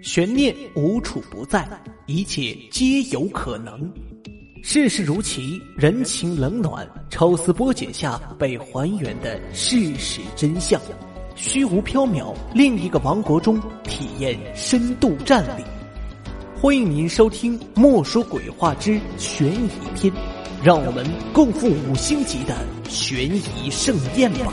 [0.00, 1.68] 悬念无处不在，
[2.06, 3.92] 一切皆有可能。
[4.62, 10.80] 世事如棋，人情冷暖，抽丝剥茧下被还原的事实真相。
[11.34, 15.64] 虚无缥缈，另一个王国中体验深度战力。
[16.60, 20.12] 欢迎您收听《莫说鬼话之悬疑篇》，
[20.62, 22.56] 让我们共赴五星级的
[22.88, 24.52] 悬疑盛宴吧。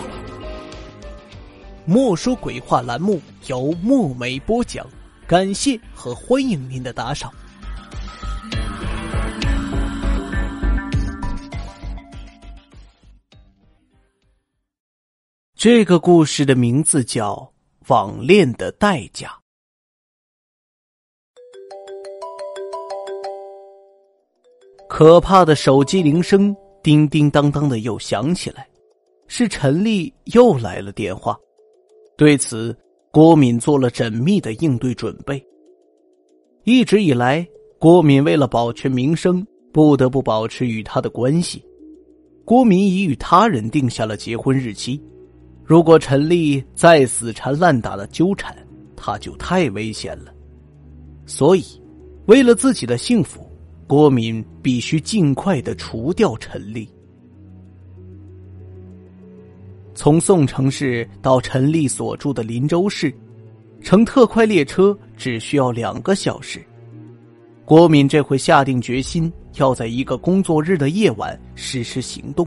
[1.85, 4.85] 莫说鬼话栏目由墨梅播讲，
[5.27, 7.33] 感谢和欢迎您的打赏。
[15.55, 17.33] 这个故事的名字叫
[17.91, 19.27] 《网恋的代价》。
[24.87, 28.69] 可怕的手机铃声叮叮当当的又响起来，
[29.27, 31.35] 是陈丽又来了电话。
[32.15, 32.77] 对此，
[33.15, 35.41] 郭敏做了缜密的应对准备。
[36.65, 37.47] 一直以来，
[37.79, 41.63] 郭敏为了保全名声，不得不保持与他的关系。
[42.43, 45.01] 郭敏已与他人定下了结婚日期。
[45.63, 48.53] 如果陈丽再死缠烂打的纠缠，
[48.97, 50.33] 他就太危险了。
[51.25, 51.63] 所以，
[52.25, 53.49] 为了自己的幸福。
[53.87, 56.89] 郭敏必须尽快的除掉陈丽。
[59.95, 63.15] 从宋城市到陈丽所住的林州市，
[63.81, 66.61] 乘特快列车只需要两个小时。
[67.63, 72.45] 郭敏这回下定决心，要在一个工作日的夜晚实施行动，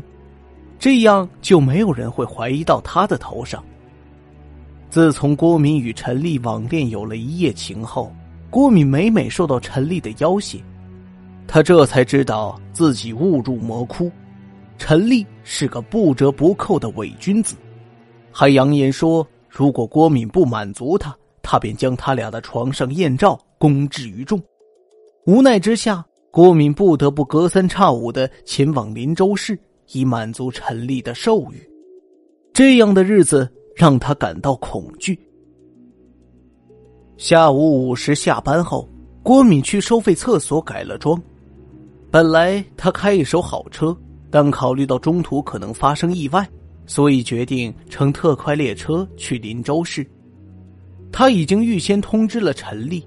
[0.79, 3.65] 这样就没有人会怀疑到他的头上。
[4.91, 8.15] 自从郭敏与陈丽网恋有了一夜情后，
[8.51, 10.63] 郭敏每每受到陈丽的要挟。
[11.47, 14.13] 他这才知道自己误入魔窟，
[14.79, 17.57] 陈丽是个不折不扣的伪君子，
[18.33, 24.41] 还扬言说如果郭敏不满足他，他便将他俩的床上艳照公之于众。
[25.27, 29.59] 无奈之下，郭敏不得不隔三差五的前往林州市，
[29.93, 31.69] 以满足陈丽的兽欲。
[32.55, 35.19] 这样的日子让他感到恐惧。
[37.17, 38.89] 下午五时下班后，
[39.23, 41.21] 郭敏去收费厕所改了装。
[42.11, 43.95] 本来他开一手好车，
[44.31, 46.49] 但考虑到中途可能发生意外，
[46.87, 50.07] 所以决定乘特快列车去林州市。
[51.11, 53.07] 他已经预先通知了陈丽，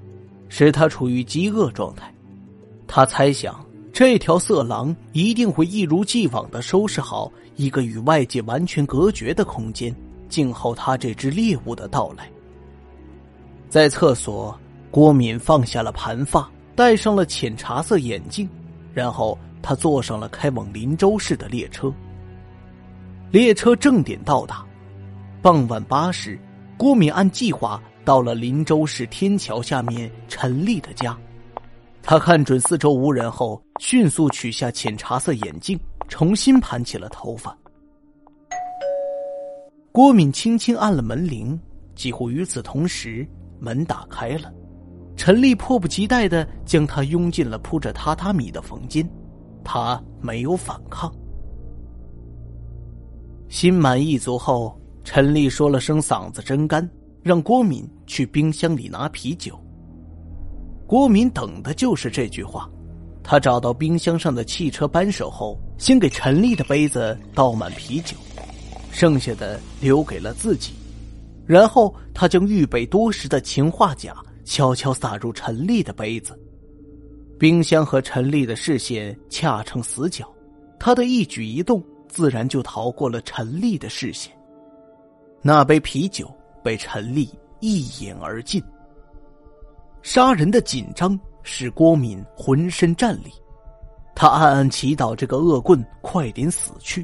[0.49, 2.13] 使他处于饥饿状态。
[2.87, 9.95] 他猜想这条色狼一定会一如既往的收拾好一个与外界完全隔绝的空间，
[10.27, 12.29] 静候他这只猎物的到来。
[13.69, 14.57] 在厕所，
[14.89, 18.49] 郭敏放下了盘发，戴上了浅茶色眼镜。
[18.93, 21.93] 然后他坐上了开往林州市的列车。
[23.29, 24.65] 列车正点到达，
[25.41, 26.39] 傍晚八时，
[26.77, 31.17] 郭敏按计划到了林州市天桥下面陈丽的家。
[32.03, 37.55] 他看准四周无人后，迅速取下浅茶色眼镜，重新盘起了头发。
[39.91, 41.59] 郭敏轻轻按了门铃，
[41.95, 43.27] 几乎与此同时，
[43.59, 44.51] 门打开了。
[45.15, 49.07] 陈丽迫不及待的将他拥进了铺着榻榻米的房间，
[49.63, 51.13] 他没有反抗。
[53.49, 56.89] 心满意足后，陈丽说了声嗓子真干，
[57.21, 59.59] 让郭敏去冰箱里拿啤酒。
[60.87, 62.69] 郭敏等的就是这句话。
[63.23, 68.17] 他找到冰箱上的汽车扳手后，先给陈丽的杯子倒满啤酒，
[68.91, 70.73] 剩下的留给了自己。
[71.45, 74.15] 然后他将预备多时的氰化钾。
[74.43, 76.37] 悄悄洒入陈丽的杯子，
[77.41, 80.31] 冰箱和陈丽的视线恰成死角，
[80.77, 84.31] 他的一举一动自然就逃过了陈丽的视线。
[85.41, 86.31] 那杯啤酒
[86.63, 87.27] 被陈丽
[87.59, 88.63] 一饮而尽。
[90.03, 93.31] 杀人的紧张使郭敏浑身战栗，
[94.13, 97.03] 他暗暗祈祷这个恶棍快点死去。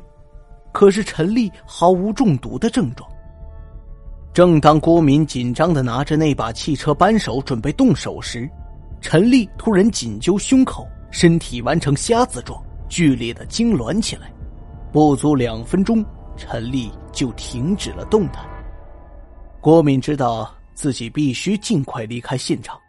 [0.72, 3.10] 可是陈丽毫无中毒的症状。
[4.34, 8.48] 正当郭敏紧张的拿着那把汽车扳手准备动手时，
[9.00, 14.32] 陈丽突然紧揪胸口，身体完成瞎子状，剧烈的痉挛起来。
[14.92, 16.04] 不足两分钟，
[16.36, 18.44] 陈丽就停止了动弹。
[19.62, 22.80] 郭敏知道自己必须尽快离开现场，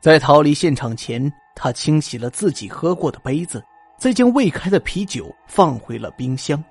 [0.00, 3.62] 在逃离现场前，他清洗了自己喝过的杯子，
[3.98, 6.62] 再将未开的啤酒放回了冰箱，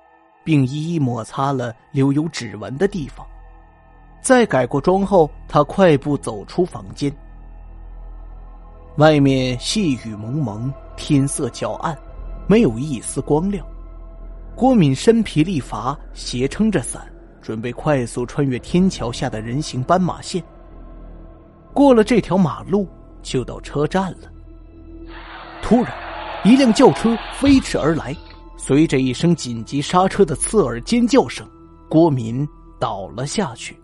[0.42, 3.24] 并一一抹擦了留有指纹的地方。
[4.20, 7.14] 在改过妆后，他快步走出房间。
[8.96, 11.96] 外面细雨蒙蒙，天色较暗，
[12.46, 13.66] 没有一丝光亮。
[14.54, 17.04] 郭敏身疲力乏，斜撑着伞，
[17.42, 20.40] 准备快速穿越天桥下的人行斑马线。
[21.72, 22.86] 过了这条马路
[23.20, 24.30] 就到车站了。
[25.60, 25.92] 突然，
[26.44, 28.16] 一辆轿车飞驰而来，
[28.56, 31.44] 随着一声紧急刹车的刺耳尖叫声，
[31.88, 32.46] 郭敏
[32.78, 33.76] 倒了下去。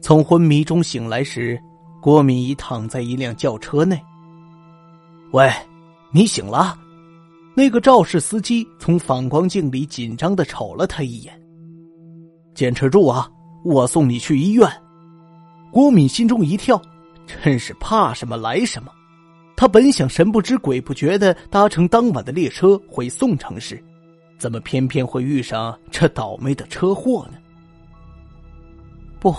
[0.00, 1.60] 从昏迷中醒来时，
[2.00, 4.00] 郭敏已躺在一辆轿车内。
[5.32, 5.50] 喂，
[6.12, 6.78] 你醒了？
[7.54, 11.40] 那个肇事司机从反光镜里紧张的瞅了他一眼。
[12.54, 13.28] 坚持住啊，
[13.64, 14.70] 我送你去医院。
[15.72, 16.80] 郭敏心中一跳，
[17.26, 18.92] 真是怕什么来什么。
[19.56, 23.82] 他本想神不知鬼不觉的搭乘当晚的列车回宋城市，
[24.38, 27.38] 怎么偏偏会遇上这倒霉的车祸呢？
[29.18, 29.34] 不。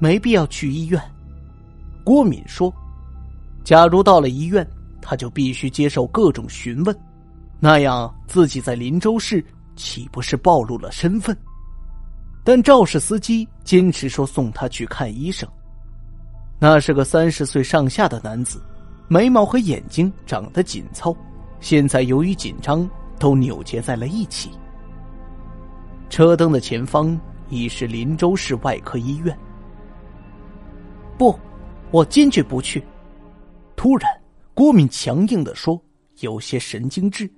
[0.00, 1.02] 没必要去医院，
[2.08, 2.72] 郭敏说
[3.62, 4.66] ：“假如到了医院，
[4.98, 6.98] 他就必须接受各种询问，
[7.60, 9.44] 那样自己在林州市
[9.76, 11.36] 岂不是暴露了身份？”
[12.42, 15.46] 但肇事司机坚持说送他去看医生。
[16.58, 18.58] 那是个三十岁上下的男子，
[19.06, 21.14] 眉毛和眼睛长得紧凑，
[21.60, 22.88] 现在由于紧张
[23.18, 24.48] 都扭结在了一起。
[26.08, 27.20] 车灯的前方
[27.50, 29.38] 已是林州市外科医院。
[31.18, 31.38] 不，
[31.90, 32.82] 我坚决不去！
[33.74, 34.10] 突然，
[34.54, 35.80] 郭敏强硬的说，
[36.20, 37.30] 有些神经质。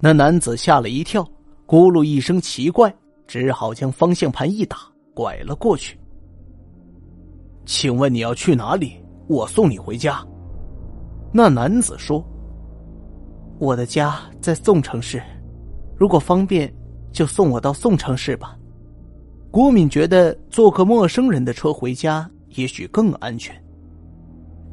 [0.00, 1.22] 那男子吓了一跳，
[1.66, 2.94] 咕噜一声奇怪，
[3.26, 4.78] 只好将方向盘一打，
[5.14, 5.98] 拐了过去。
[7.66, 8.94] 请问你要去哪里？
[9.28, 10.26] 我送你回家。
[11.32, 12.24] 那男子说
[13.58, 15.22] ：“我的家在宋城市，
[15.96, 16.72] 如果方便，
[17.12, 18.56] 就送我到宋城市吧。”
[19.50, 22.28] 郭敏觉得坐个陌生人的车回家。
[22.54, 23.54] 也许更安全。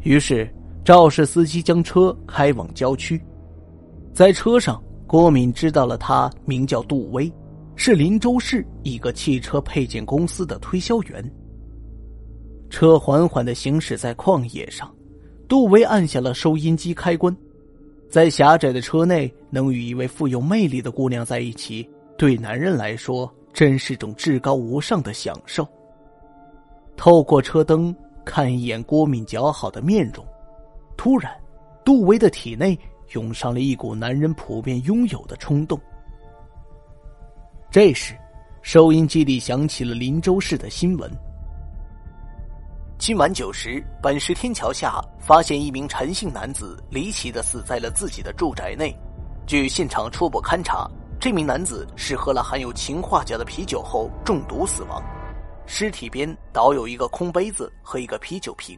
[0.01, 0.49] 于是
[0.85, 3.21] 肇事司机将车开往郊区，
[4.13, 7.31] 在车上，郭敏知道了他名叫杜威，
[7.75, 11.31] 是林州市一个汽车配件公司的推销员。
[12.69, 14.93] 车缓缓的行驶在旷野上，
[15.47, 17.35] 杜威按下了收音机开关。
[18.09, 21.87] 在狭窄的车内，能与一位富有魅力的姑娘在一起，
[22.17, 25.67] 对男人来说真是种至高无上的享受。
[27.00, 30.22] 透过车灯看一眼郭敏姣好的面容，
[30.98, 31.34] 突然，
[31.86, 32.78] 杜威的体内
[33.13, 35.80] 涌上了一股男人普遍拥有的冲动。
[37.72, 38.13] 这时，
[38.62, 41.10] 收音机里响起了林州市的新闻：
[42.98, 48.94] 今晚九时，本市天桥下发现一名陈姓男子离奇的死在了自己的住宅内。
[49.48, 50.86] 据现场初步勘查，
[51.18, 55.01] 这名男子是喝了含有氰化钾的啤酒后中毒死亡。
[55.71, 58.75] 尸体边倒有一个空杯子和一个啤酒瓶。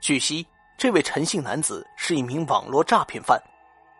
[0.00, 0.46] 据悉，
[0.78, 3.36] 这位陈姓男子是一名网络诈骗犯，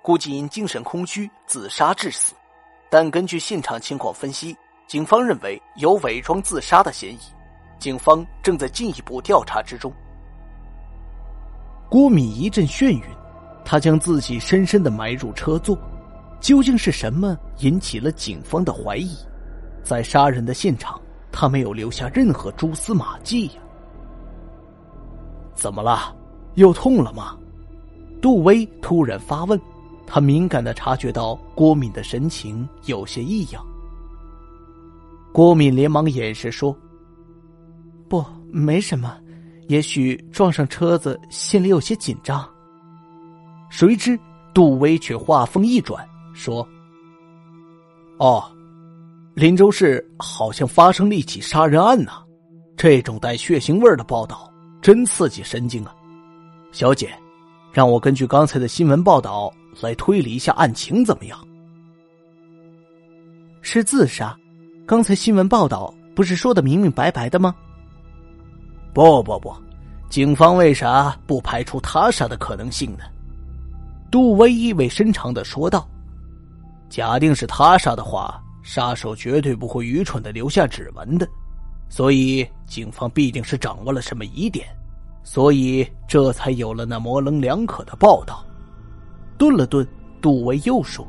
[0.00, 2.35] 估计因精神空虚自杀致死。
[2.89, 4.56] 但根据现场情况分析，
[4.87, 7.19] 警方认为有伪装自杀的嫌疑。
[7.81, 9.93] 警方正在进一步调查之中。
[11.91, 13.03] 郭敏一阵眩晕，
[13.65, 15.77] 他将自己深深的埋入车座。
[16.41, 19.17] 究竟是什么引起了警方的怀疑？
[19.83, 20.99] 在杀人的现场。
[21.31, 23.63] 他没有留下任何蛛丝马迹呀！
[25.55, 26.15] 怎么了？
[26.55, 27.37] 又痛了吗？
[28.21, 29.61] 杜威突然发问。
[30.11, 33.63] 他敏感的察觉到郭敏的神情有些异样。
[35.33, 36.75] 郭敏连忙掩饰说
[38.09, 39.15] ：“不，没什么，
[39.69, 42.43] 也许撞上车子，心里有些紧张。”
[43.69, 44.19] 谁知
[44.55, 46.67] 杜威却话锋一转说
[48.17, 48.51] ：“哦。”
[49.39, 52.25] 林州市好像发生了一起杀人案呐，
[52.77, 54.53] 这种带血腥味的报道
[54.83, 55.95] 真刺激神经啊！
[56.73, 57.15] 小姐，
[57.73, 59.49] 让我根据刚才的新闻报道
[59.81, 61.39] 来推理一下案情，怎么样？
[63.63, 64.37] 是自杀？
[64.85, 67.55] 刚才新闻报道不是说的明明白白的吗？
[68.93, 69.55] 不不不，
[70.11, 73.05] 警方为啥不排除他杀的可能性呢？
[74.11, 75.89] 杜威意味深长的说道
[76.91, 81.27] ：“假定是他杀的话。”杀手绝对不会愚蠢的留下指纹的，
[81.89, 84.67] 所以警方必定是掌握了什么疑点，
[85.25, 88.44] 所以这才有了那模棱两可的报道。
[89.39, 89.89] 顿了顿，
[90.20, 91.03] 杜威又说：“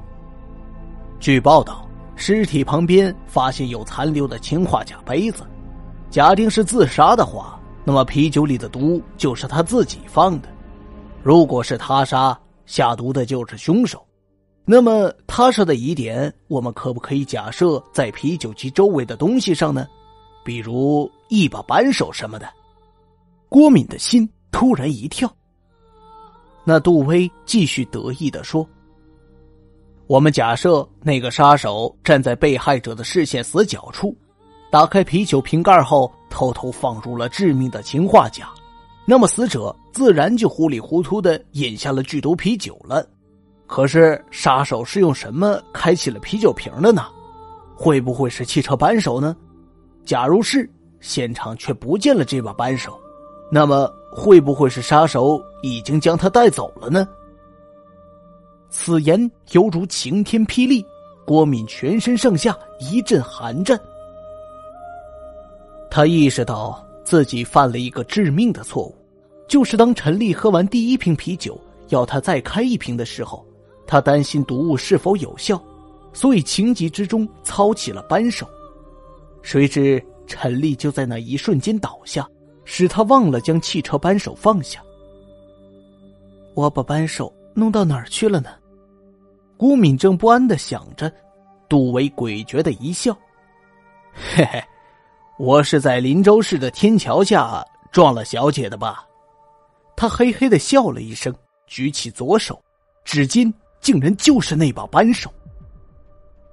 [1.19, 1.85] 据报道，
[2.15, 5.43] 尸体旁边发现有残留的氰化钾杯子，
[6.09, 10.47] 假定是自杀的话，那么啤酒里的毒就是他自己放的。
[11.21, 14.01] 如果是他杀，下毒的就是凶手。”
[14.71, 19.87] 那么他说的疑点，我们可不可以假设在啤酒机周围的东西上呢？
[20.45, 22.47] 比如一把扳手什么的。
[23.49, 25.27] 郭敏的心突然一跳。
[26.63, 28.63] 那杜威继续得意的说
[30.05, 34.15] ：“我们假设那个杀手站在被害者的视线死角处，
[34.71, 38.53] 打开啤酒瓶盖后，偷偷放入了致命的氰化钾，
[39.07, 43.03] 那么死者自然就糊里糊涂的饮下了剧毒啤酒了。
[43.69, 47.05] 可是杀手是用什么开启了啤酒瓶的呢？
[47.75, 49.37] 会不会是汽车扳手呢？
[50.03, 50.67] 假如是，
[50.99, 52.99] 现场却不见了这把扳手，
[53.51, 57.07] 那么会不会是杀手已经将他带走了呢？
[58.71, 60.83] 此言犹如晴天霹雳，
[61.23, 63.79] 郭敏全身上下一阵寒战。
[65.91, 68.95] 他意识到自己犯了一个致命的错误，
[69.47, 71.59] 就是当陈丽喝完第一瓶啤酒，
[71.89, 73.45] 要他再开一瓶的时候，
[73.89, 75.59] 他担心毒物是否有效，
[76.13, 78.47] 所以情急之中操起了扳手。
[79.41, 82.29] 谁知陈丽就在那一瞬间倒下，
[82.65, 84.79] 使他忘了将汽车扳手放下。
[86.53, 88.51] 我把扳手弄到哪儿去了呢？
[89.57, 91.11] 顾敏正不安的想着，
[91.67, 93.11] 杜威诡谲的一笑
[94.13, 94.63] ：“嘿嘿。”
[95.39, 99.03] 我是在林州市的天桥下撞了小姐的吧？
[99.95, 101.33] 他嘿嘿的笑了一声，
[101.65, 102.61] 举起左手，
[103.03, 103.51] 纸巾
[103.81, 105.31] 竟然就是那把扳手。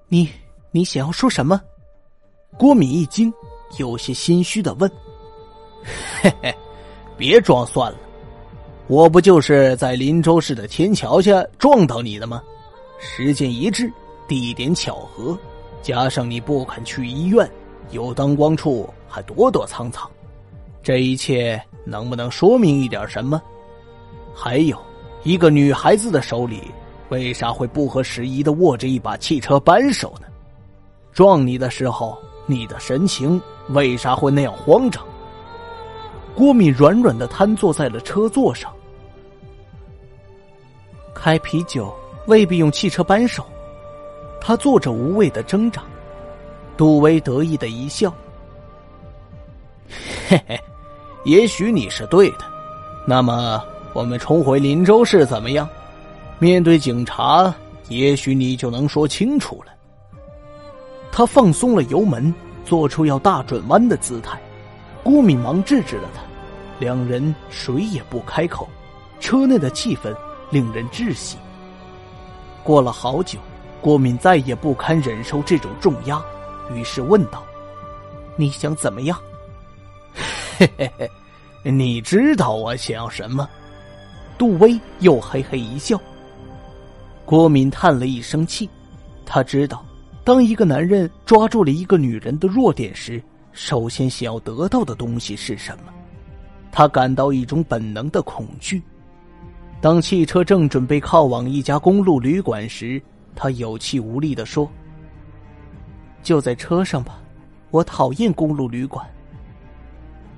[0.08, 0.28] 你
[0.70, 1.60] 你想要说什么？
[2.58, 3.32] 郭敏一惊，
[3.78, 4.90] 有些心虚的问
[6.22, 6.54] ：“嘿嘿，
[7.16, 7.98] 别装蒜了，
[8.86, 12.42] 我不就是在林州市的天桥下撞到你的吗？
[12.98, 13.92] 时间一致，
[14.26, 15.38] 地点巧合，
[15.82, 17.48] 加上你不肯去医院。”
[17.92, 20.10] 有灯光处还躲躲藏藏，
[20.82, 23.40] 这一切能不能说明一点什么？
[24.34, 24.76] 还有，
[25.22, 26.62] 一个女孩子的手里
[27.08, 30.26] 为啥会不合时宜的握着一把汽车扳手呢？
[31.12, 35.04] 撞你的时候，你的神情为啥会那样慌张？
[36.34, 38.72] 郭敏软软的瘫坐在了车座上。
[41.14, 41.94] 开啤酒
[42.26, 43.44] 未必用汽车扳手，
[44.40, 45.82] 他做着无谓的挣扎。
[46.76, 48.12] 杜威得意的一笑
[50.28, 50.60] ：“嘿嘿，
[51.24, 52.44] 也许你是对的。
[53.06, 55.66] 那么，我们重回林州市怎么样？
[56.38, 57.54] 面对警察，
[57.88, 59.72] 也许你就能说清楚了。”
[61.10, 64.38] 他放松了油门，做出要大转弯的姿态。
[65.02, 66.20] 郭敏忙制止了他，
[66.78, 68.68] 两人谁也不开口。
[69.18, 70.14] 车内的气氛
[70.50, 71.38] 令人窒息。
[72.62, 73.38] 过了好久，
[73.80, 76.22] 郭敏再也不堪忍受这种重压。
[76.74, 77.42] 于是问道
[78.36, 79.18] ：“你想怎么样
[80.58, 81.10] ？”“嘿嘿嘿，
[81.70, 83.48] 你知道我想要什么？”
[84.36, 85.98] 杜威又嘿嘿一笑。
[87.26, 88.70] 郭敏叹了一声气，
[89.26, 89.84] 他知道，
[90.22, 95.92] 当一个男人抓住了一个女人的弱点时，首先想要得到的东西是什么？
[96.70, 98.80] 他感到一种本能的恐惧。
[99.80, 103.02] 当汽车正准备靠往一家公路旅馆时，
[103.34, 104.70] 他有气无力的说。
[106.22, 107.18] 就在车上吧，
[107.72, 109.04] 我讨厌公路旅馆。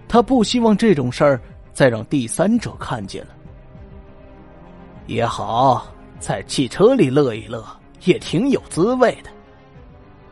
[0.09, 1.41] 他不希望这种事儿
[1.75, 3.31] 再让第三者看见了。
[5.07, 5.87] 也好，
[6.19, 7.65] 在汽车里乐一乐
[8.05, 9.31] 也挺有滋味的。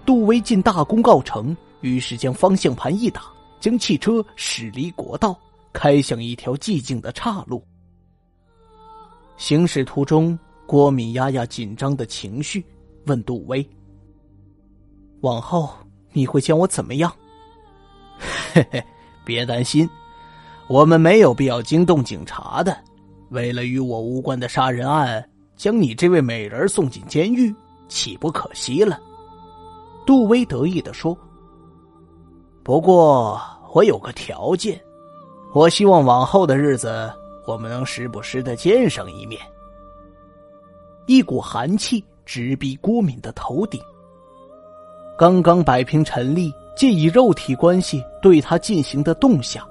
[0.05, 3.23] 杜威见大功告成，于是将方向盘一打，
[3.61, 5.37] 将汽车驶离国道，
[5.73, 7.63] 开向一条寂静的岔路。
[9.37, 12.65] 行驶途中，郭敏压压紧张的情绪，
[13.07, 13.69] 问杜威。
[15.23, 15.71] 往后
[16.13, 17.13] 你会将我怎么样？
[18.53, 18.83] 嘿嘿，
[19.25, 19.89] 别担心，
[20.69, 22.77] 我们没有必要惊动警察的。
[23.31, 27.55] 为了与我无关的杀人案，将你这位美人送进监狱，
[27.89, 29.01] 岂不可惜了？
[30.07, 31.17] 杜威得意的说。
[32.63, 33.41] 不过
[33.73, 34.81] 我有个条件，
[35.55, 37.11] 我希望往后的日子，
[37.47, 39.41] 我们能时不时的见上一面。
[41.07, 43.81] 一股寒气直逼郭敏的头顶。
[45.17, 49.67] 刚刚摆平陈丽，借以肉体关系对他进行的动向，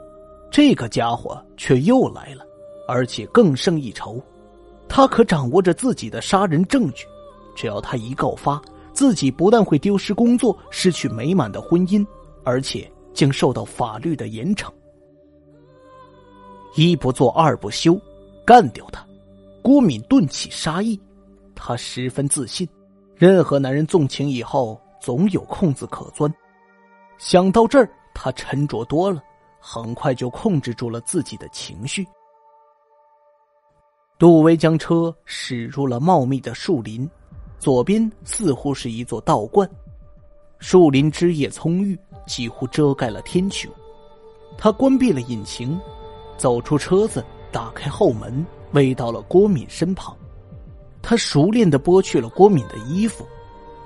[0.49, 2.43] 这个家伙却又来了，
[2.87, 4.19] 而且更胜一筹。
[4.87, 7.05] 他可掌握着自己的杀人证据，
[7.55, 8.61] 只要他一告发，
[8.93, 12.05] 自己不但会丢失工作，失去美满的婚姻，
[12.43, 14.71] 而且将受到法律的严惩。
[16.75, 17.99] 一不做二不休，
[18.45, 19.05] 干掉他！
[19.61, 20.99] 郭敏顿起杀意，
[21.55, 22.67] 他十分自信，
[23.15, 24.79] 任何男人纵情以后。
[25.01, 26.33] 总有空子可钻，
[27.19, 29.21] 想到这儿，他沉着多了，
[29.59, 32.03] 很快就控制住了自己的情绪。
[34.17, 37.09] 杜威将车驶入了茂密的树林，
[37.59, 39.69] 左边似乎是一座道观，
[40.59, 43.67] 树林枝叶葱郁，几乎遮盖了天穹。
[44.57, 45.77] 他关闭了引擎，
[46.37, 50.15] 走出车子，打开后门，围到了郭敏身旁。
[51.01, 53.27] 他熟练的剥去了郭敏的衣服。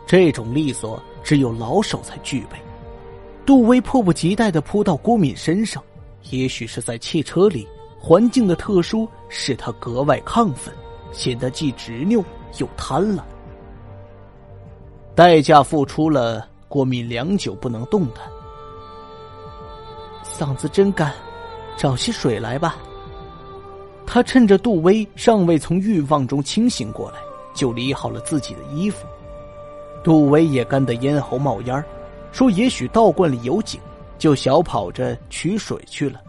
[0.05, 2.57] 这种利索只有老手才具备。
[3.47, 5.83] 杜威迫不及待的扑到郭敏身上，
[6.29, 7.67] 也许是在汽车里
[7.99, 10.73] 环境的特殊使他格外亢奋，
[11.11, 12.23] 显得既执拗
[12.57, 13.19] 又贪婪。
[15.13, 18.23] 代价付出了，郭敏良久不能动弹，
[20.23, 21.13] 嗓子真干，
[21.75, 22.77] 找些水来吧。
[24.05, 27.17] 他趁着杜威尚未从欲望中清醒过来，
[27.53, 29.05] 就理好了自己的衣服。
[30.01, 31.83] 杜威也干得咽喉冒烟
[32.31, 33.79] 说：“也许道观里有井，
[34.17, 36.21] 就小跑着取水去了。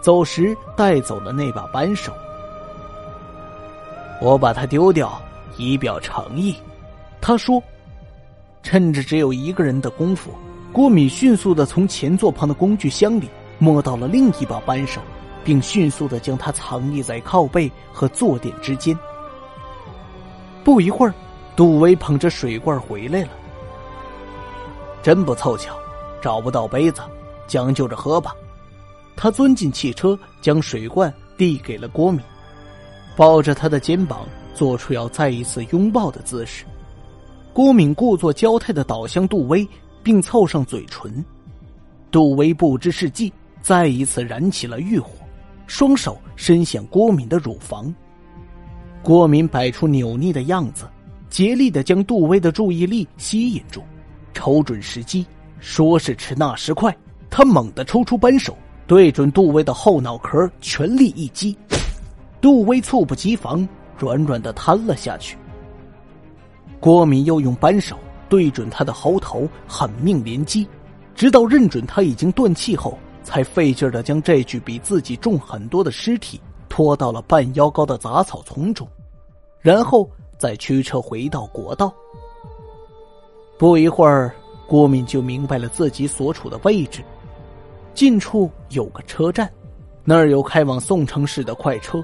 [0.00, 2.12] 走时带走了那把扳手，
[4.20, 5.20] 我把它丢掉，
[5.56, 6.54] 以表诚意。”
[7.20, 7.62] 他说。
[8.62, 10.34] 趁着只有一个人的功夫，
[10.70, 13.26] 郭敏迅速的从前座旁的工具箱里
[13.58, 15.00] 摸到了另一把扳手，
[15.42, 18.96] 并迅速的将它藏匿在靠背和坐垫之间。
[20.62, 21.14] 不一会儿，
[21.56, 23.28] 杜威捧着水罐回来了。
[25.02, 25.74] 真不凑巧，
[26.20, 27.00] 找不到杯子，
[27.46, 28.34] 将就着喝吧。
[29.22, 32.22] 他钻进汽车，将水罐递给了郭敏，
[33.14, 36.64] 抱着他的肩膀，做出要再一次拥抱的姿势。
[37.52, 39.68] 郭敏故作娇态的倒向杜威，
[40.02, 41.22] 并凑上嘴唇。
[42.10, 45.10] 杜威不知是计，再一次燃起了欲火，
[45.66, 47.94] 双手伸向郭敏的乳房。
[49.02, 50.86] 郭敏摆出扭捏的样子，
[51.28, 53.82] 竭力的将杜威的注意力吸引住，
[54.32, 55.26] 瞅准时机，
[55.58, 56.96] 说时迟那时快，
[57.28, 58.56] 他猛地抽出扳手，
[58.90, 61.56] 对准杜威的后脑壳全力一击。
[62.40, 65.38] 杜威猝不及防，软软的瘫了下去。
[66.80, 67.96] 郭敏又用扳手
[68.28, 70.66] 对准他的喉头狠命连击，
[71.14, 78.88] 直到认准他已经断气后，才费劲的将这具比自己重很多的尸体拖到了半腰高的杂草丛中，
[79.60, 81.94] 然后再驱车回到国道。
[83.56, 84.34] 不一会儿，
[84.66, 87.04] 郭敏就明白了自己所处的位置，
[88.00, 89.46] 近处有个车站，
[90.04, 92.02] 那儿有开往宋城市的快车。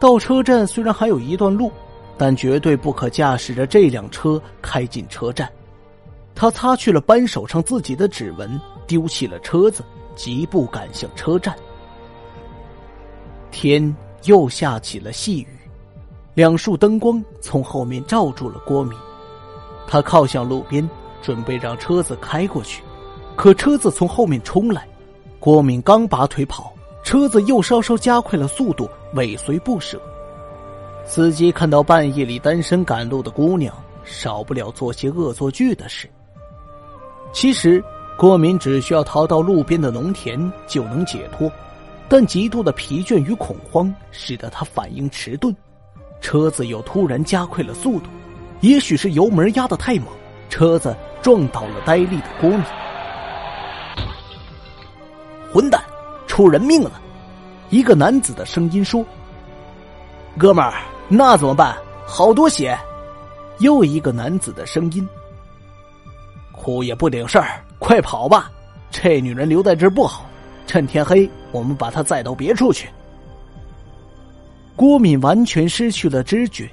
[0.00, 1.70] 到车站虽然还有一段路。
[2.16, 5.46] 但绝对不可驾驶着这辆车开进车站。
[6.34, 11.54] 他擦去了扳手上自己的指纹，丢弃了车子，疾步赶向车站。
[13.50, 13.94] 天
[14.24, 15.58] 又下起了细雨，
[16.32, 18.96] 两束灯光从后面罩住了郭敏。
[19.86, 20.88] 他靠向路边，
[21.20, 22.82] 准备让车子开过去，
[23.36, 24.88] 可车子从后面冲来。
[25.42, 30.00] 郭敏刚拔腿跑，车子又稍稍加快了速度，尾随不舍。
[31.04, 33.74] 司机看到半夜里单身赶路的姑娘，
[34.04, 36.08] 少不了做些恶作剧的事。
[37.32, 37.82] 其实，
[38.16, 41.50] 郭敏只需要逃到路边的农田就能解脱，
[42.08, 45.52] 但极度的疲倦与恐慌使得他反应迟钝，
[46.20, 48.08] 车子又突然加快了速度。
[48.60, 50.06] 也许是油门压得太猛，
[50.48, 52.62] 车子撞倒了呆立的郭敏。
[55.52, 55.82] 混蛋，
[56.26, 57.00] 出人命了！
[57.70, 59.04] 一个男子的声音说
[60.38, 60.72] ：“哥们儿。”
[61.08, 61.76] 那怎么办？
[62.06, 62.78] 好多血！
[63.58, 65.06] 又一个男子的声音。
[66.52, 68.50] 哭也不顶事儿，快跑吧！
[68.90, 70.24] 这女人留在这不好。
[70.66, 72.88] 趁天黑，我们把她载到别处去。
[74.74, 76.70] 郭敏完全失去了知觉。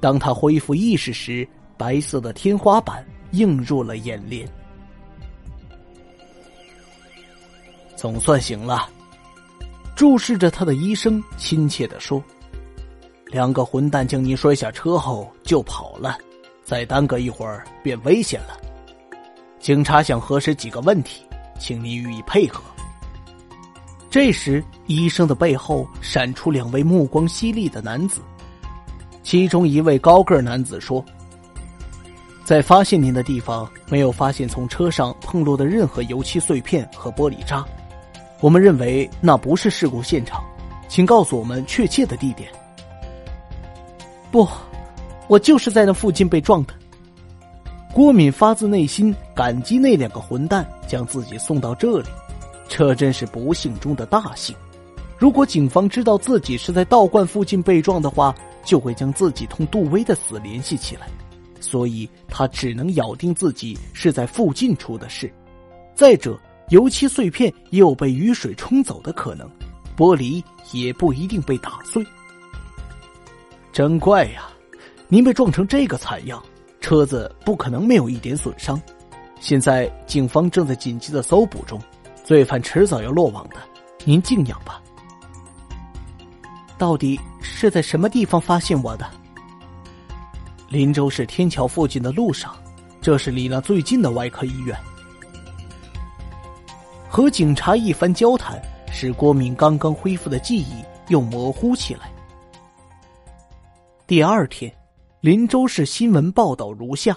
[0.00, 4.48] 当他恢复意识时，白色的天花板映入了眼帘。
[7.96, 8.88] 总算醒了。
[9.94, 12.22] 注视着他的医生亲切的说。
[13.26, 16.16] 两个混蛋将你摔下车后就跑了，
[16.62, 18.56] 再耽搁一会儿便危险了。
[19.58, 21.24] 警察想核实几个问题，
[21.58, 22.62] 请你予以配合。
[24.08, 28.20] 这时，医生的背后闪出两位目光犀利的男子，
[29.24, 31.04] 其中一位高个男子说
[32.44, 37.64] ：“在发现您的地方，没有发现从车上碰落的任何油漆碎片和玻璃渣，
[38.40, 40.42] 我们认为那不是事故现场，
[40.88, 42.48] 请告诉我们确切的地点。”
[44.30, 44.48] 不，
[45.28, 46.74] 我就是在那附近被撞的。
[47.92, 52.08] 郭敏发自内心感激那两个混蛋将自己送到这里，
[52.68, 54.54] 这真是不幸中的大幸。
[55.16, 61.06] 如果警方知道自己是在道观附近被撞的话，就会将自己同杜威的死联系起来，
[61.60, 65.32] 所以他只能咬定自己是在附近出的事。
[65.94, 66.36] 再者，
[66.70, 69.48] 油漆碎片也有被雨水冲走的可能，
[69.96, 72.04] 玻璃也不一定被打碎。
[73.72, 74.48] 真怪呀！
[75.08, 76.42] 您被撞成这个惨样，
[76.80, 78.80] 车子不可能没有一点损伤。
[79.40, 81.80] 现在警方正在紧急的搜捕中，
[82.24, 83.56] 罪犯迟早要落网的。
[84.04, 84.80] 您静养吧。
[86.78, 89.08] 到底是在什么地方发现我的？
[90.68, 92.56] 林州市天桥附近的路上，
[93.00, 94.76] 这是离那最近的外科医院。
[97.14, 102.12] 和警察一番交谈，使郭敏刚刚恢复的记忆又模糊起来。
[104.04, 104.74] 第二天，
[105.20, 107.16] 林州市新闻报道如下：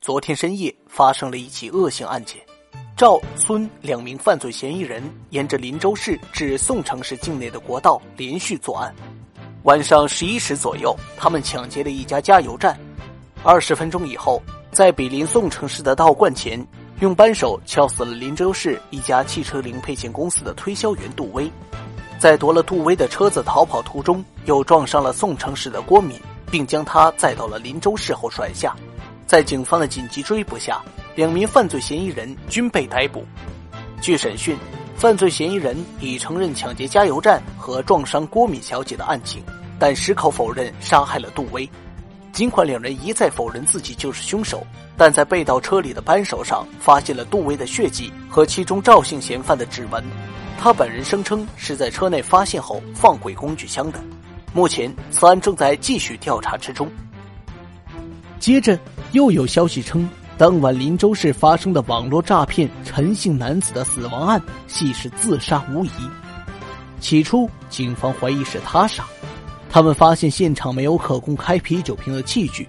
[0.00, 2.40] 昨天深夜发生了一起恶性案件，
[2.96, 8.94] 赵、孙两名犯罪嫌疑人沿着林州市至宋城市境内的国道连续作案。
[9.64, 12.80] 晚上十一时左右，他们抢劫了一家加油站。
[13.42, 16.66] 二十分钟以后，在比邻宋城市的道观前，
[17.02, 21.50] 用扳手敲死了林州市一家汽车零配件公司的推销员杜威。
[22.16, 26.16] 在夺了杜威的车子逃跑途中，又撞上了宋城市的郭敏，
[26.48, 28.72] 并将他载到了林州市后甩下。
[29.26, 30.80] 在警方的紧急追捕下，
[31.16, 33.26] 两名犯罪嫌疑人均被逮捕。
[34.00, 34.56] 据审讯。
[34.94, 39.42] 犯罪嫌疑人已承认抢劫加油站和撞伤郭敏小姐的案情，
[39.76, 41.68] 但矢口否认杀害了杜威。
[42.32, 44.66] 尽管两人一再否认自己就是凶手，
[44.96, 50.02] 但在被盗车里的扳手上发现了杜威的血迹和其中赵姓嫌犯的指纹。
[50.58, 54.00] 他本人声称是在车内发现后放回工具箱的。
[54.54, 56.90] 目前，此案正在继续调查之中。
[58.38, 58.78] 接着，
[59.12, 60.08] 又有消息称。
[60.38, 65.90] 当晚，林州市发生的网络诈骗陈姓男子的死亡案，系是自杀无疑。
[66.98, 69.04] 起初，警方怀疑是他杀，
[69.72, 72.68] 他们发现现场没有可供开啤酒瓶的器具。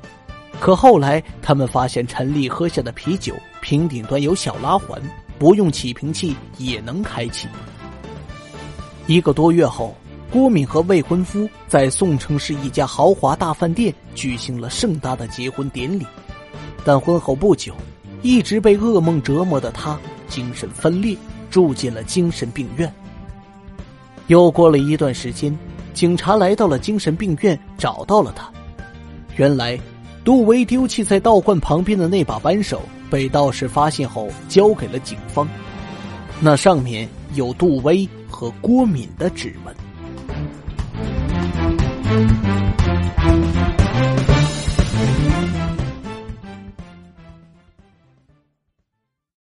[0.62, 5.02] 可后来，他们发现陈丽喝下的啤酒瓶顶端有小拉环，
[5.38, 7.50] 不用起瓶器也能开启。
[9.06, 9.94] 一个多月后，
[10.32, 16.08] 郭敏和未婚夫在宋城市一家豪华大饭店举行了盛大的结婚典礼。
[16.86, 17.74] 但婚后不久，
[18.22, 21.18] 一直被噩梦折磨的他精神分裂，
[21.52, 22.90] 住进了精神病院。
[24.28, 25.58] 又过了一段时间，
[25.94, 28.50] 警察来到了精神病院，找到了他。
[29.36, 29.80] 原来，
[30.24, 35.48] 杜威丢弃在道观旁边的那把扳手被道士发现后交给了警方，
[36.40, 39.76] 那上面有杜威和郭敏的指纹。